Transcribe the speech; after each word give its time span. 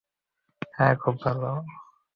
হ্যাঁ, 0.75 0.95
খুব 0.95 1.15
ভালো। 1.23 1.49